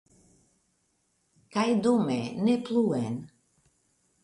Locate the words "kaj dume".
1.57-2.19